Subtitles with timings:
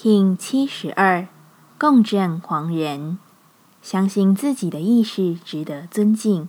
[0.00, 1.26] King 七十二，
[1.76, 3.18] 共振黄人，
[3.82, 6.48] 相信自己的意识值得尊敬，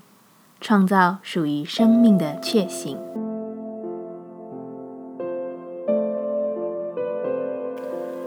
[0.61, 2.95] 创造属于生命的确信。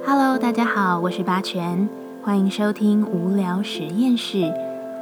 [0.04, 1.88] Hello，大家好，我是八全，
[2.24, 4.52] 欢迎收听无聊实验室，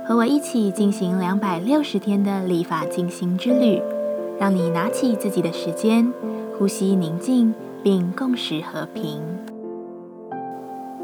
[0.07, 3.81] 和我一起进行两百六十天的立法进行之旅，
[4.39, 6.13] 让你拿起自己的时间，
[6.59, 9.23] 呼吸宁静，并共识和平。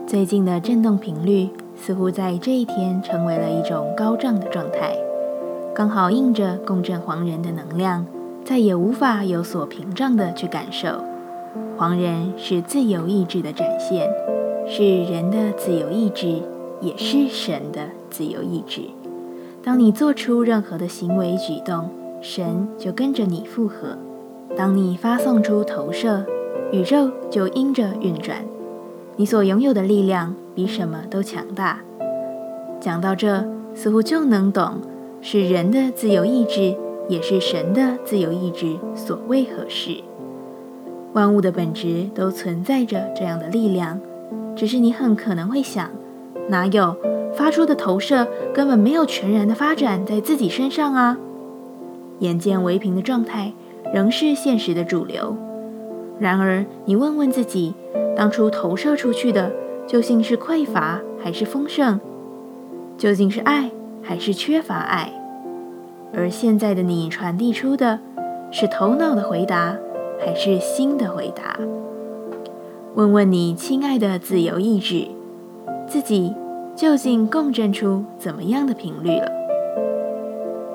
[0.06, 4.96] 最近的振动频率似乎在这一天成为了一种高涨的状态，
[5.74, 8.06] 刚好应着共振黄人的能量，
[8.44, 11.02] 再也无法有所屏障的去感受。
[11.76, 14.08] 黄人是自由意志的展现，
[14.68, 16.40] 是人的自由意志，
[16.80, 18.82] 也是神的自由意志。
[19.64, 23.98] 当你做出任何的行为举动，神就跟着你附和；
[24.56, 26.24] 当你发送出投射，
[26.70, 28.44] 宇宙就因着运转。
[29.18, 31.80] 你所拥有的力量比什么都强大。
[32.78, 33.42] 讲到这，
[33.74, 34.74] 似乎就能懂，
[35.22, 36.76] 是人的自由意志，
[37.08, 40.02] 也是神的自由意志所为何事。
[41.14, 43.98] 万物的本质都存在着这样的力量，
[44.54, 45.88] 只是你很可能会想，
[46.50, 46.94] 哪有
[47.34, 51.16] 发出的投射根本没有全然的发展在自己身上啊？
[52.18, 53.54] 眼见为凭的状态
[53.94, 55.34] 仍是现实的主流。
[56.18, 57.72] 然而，你问问自己。
[58.16, 59.52] 当初投射出去的
[59.86, 62.00] 究竟是匮乏还是丰盛？
[62.96, 63.70] 究竟是爱
[64.02, 65.12] 还是缺乏爱？
[66.14, 67.98] 而现在的你传递出的
[68.50, 69.76] 是头脑的回答
[70.18, 71.58] 还是心的回答？
[72.94, 75.08] 问问你亲爱的自由意志，
[75.86, 76.34] 自己
[76.74, 79.30] 究竟共振出怎么样的频率了？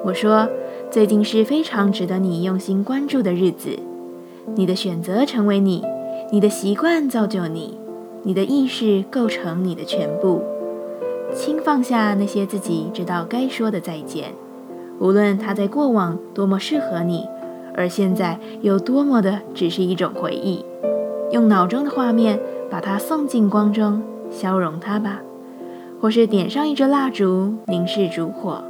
[0.06, 0.48] 我说，
[0.92, 3.80] 最近是非常值得你用心关注的日子，
[4.56, 5.84] 你的选择成为你。
[6.34, 7.78] 你的习惯造就你，
[8.24, 10.42] 你的意识构成你的全部。
[11.36, 14.34] 轻放下那些自己知道该说的再见，
[14.98, 17.28] 无论它在过往多么适合你，
[17.76, 20.64] 而现在又多么的只是一种回忆。
[21.32, 22.40] 用脑中的画面
[22.70, 25.22] 把它送进光中，消融它吧，
[26.00, 28.64] 或是点上一支蜡烛，凝视烛火。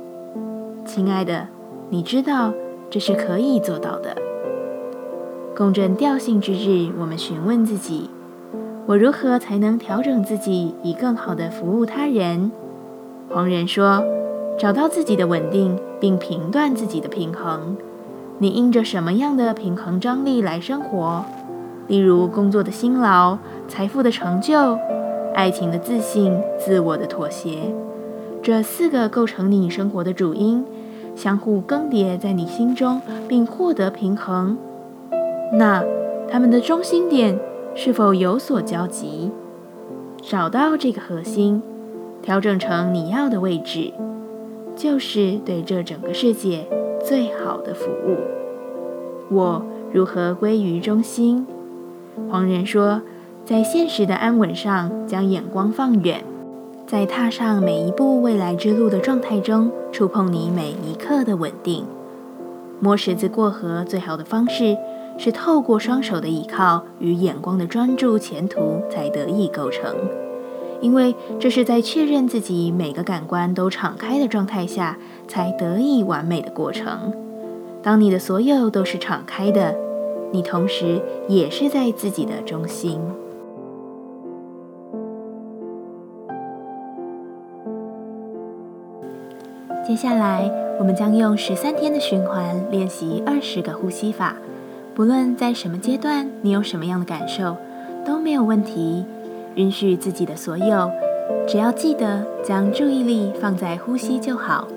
[0.84, 1.48] 亲爱的，
[1.92, 2.54] 你知道
[2.90, 4.18] 这是可以做到的。
[5.62, 8.10] 共振调性之日，我们询问自己：
[8.88, 12.52] 我如何才能调整自己，以更好的服务他人？
[13.30, 14.04] 黄人说：
[14.58, 17.78] 找到自己的稳定，并评断自己的平衡。
[18.40, 21.24] 你因着什么样的平衡张力来生活？
[21.88, 24.80] 例如工作的辛劳、财富的成就、
[25.36, 27.72] 爱情的自信、自我的妥协。
[28.42, 30.66] 这四个构成你生活的主因，
[31.16, 34.58] 相互更迭在你心中，并获得平衡。
[35.54, 35.84] 那
[36.30, 37.38] 他们的中心点
[37.76, 39.32] 是否有所交集？
[40.22, 41.62] 找到这个核心，
[42.22, 43.92] 调整成你要的位置，
[44.76, 46.68] 就是对这整个世界
[47.04, 48.18] 最好的服务。
[49.30, 51.46] 我如何归于中心？
[52.30, 53.02] 黄仁说，
[53.44, 56.24] 在现实的安稳上将眼光放远，
[56.86, 61.86] 在踏上每一步未来之路的状态中，触碰你每一刻的稳定。
[62.80, 64.78] 摸石子过河最好的方式。
[65.18, 69.96] 是透过双手的依靠与眼光的专注，前途才得以构成。
[70.82, 77.14] 因为这是在确认自己每个感官都敞开的状态下，才得以完美的过程。
[77.84, 79.76] 当你的所有都是敞开的，
[80.32, 83.00] 你同时也是在自己的中心。
[89.86, 94.36] 接下来，我们将用十三天的循环练习二十个呼吸法。
[94.94, 97.56] 不论在什么阶段，你有什么样的感受，
[98.06, 99.06] 都没有问题。
[99.56, 100.92] 允许自己的所有，
[101.48, 104.68] 只要记得将注意力放在呼吸就好。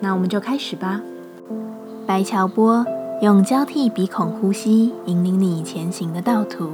[0.00, 1.00] 那我们就开始吧。
[2.06, 2.84] 白桥波
[3.20, 6.70] 用交替鼻孔呼吸引领你前行的道途。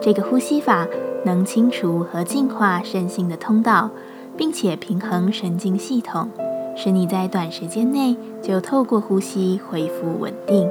[0.00, 0.86] 这个呼吸法
[1.24, 3.90] 能清除和净化身心的通道，
[4.36, 6.28] 并且平衡神经系统，
[6.76, 10.68] 使你在短时间内就透过呼吸恢复稳定。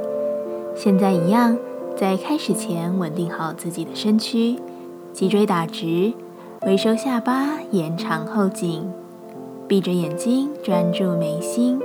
[0.78, 1.58] 现在一样，
[1.96, 4.60] 在开始前稳定好自己的身躯，
[5.12, 6.14] 脊椎打直，
[6.68, 8.88] 微收下巴，延长后颈，
[9.68, 11.82] 闭着眼睛专注眉心。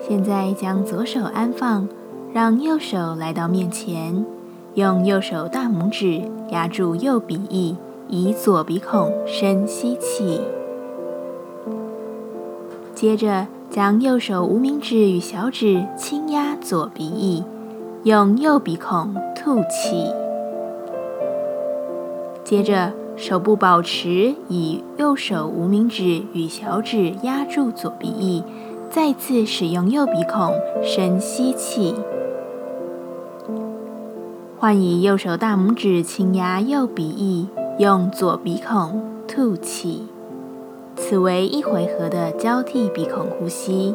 [0.00, 1.86] 现在将左手安放，
[2.32, 4.24] 让右手来到面前，
[4.72, 7.76] 用右手大拇指压住右鼻翼，
[8.08, 10.40] 以左鼻孔深吸气。
[12.94, 17.44] 接着将右手无名指与小指轻压左鼻翼。
[18.04, 20.14] 用右鼻孔吐气，
[22.44, 28.44] 接着手部保持以右手无名指与小指压住左鼻翼，
[28.88, 31.96] 再次使用右鼻孔深吸气，
[34.60, 37.48] 换以右手大拇指轻压右鼻翼，
[37.78, 40.06] 用左鼻孔吐气。
[40.94, 43.94] 此为一回合的交替鼻孔呼吸，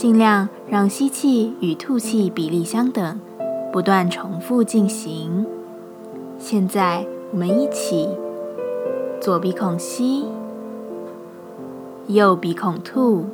[0.00, 3.20] 尽量让吸气与吐气比例相等，
[3.70, 5.44] 不断重复进行。
[6.38, 8.08] 现在我们一起，
[9.20, 10.24] 左鼻孔吸，
[12.06, 13.26] 右鼻孔吐，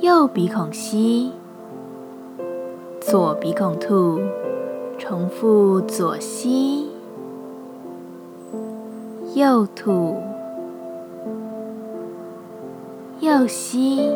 [0.00, 1.32] 右鼻孔吸，
[3.02, 4.18] 左鼻孔吐，
[4.96, 6.88] 重复左吸，
[9.34, 10.16] 右吐。
[13.20, 14.10] 右吸，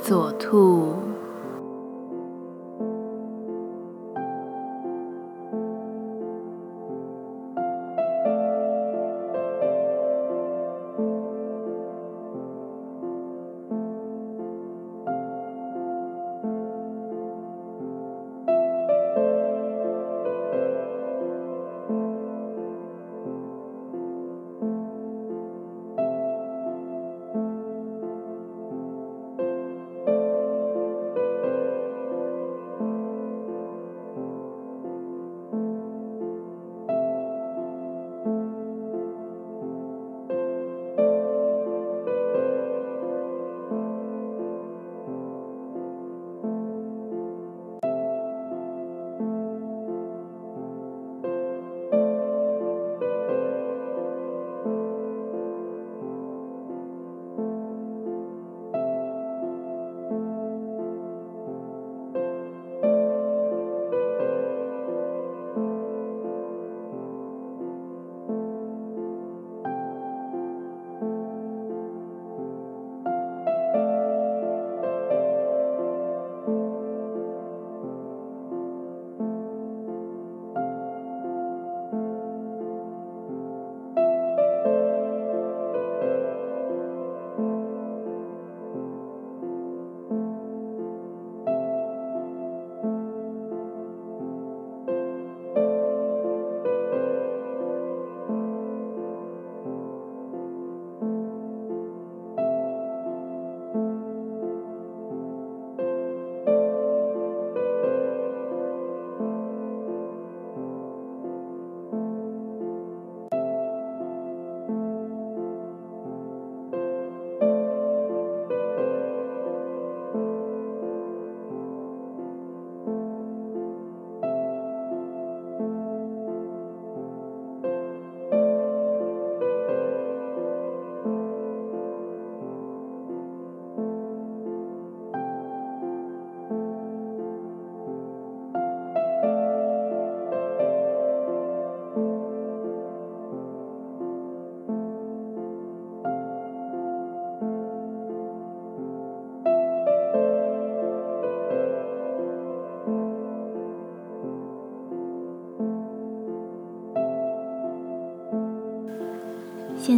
[0.00, 1.09] 左兔。